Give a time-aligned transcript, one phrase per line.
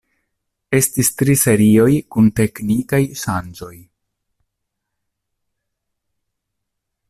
[0.77, 3.73] Estis tri serioj kun teknikaj ŝanĝoj.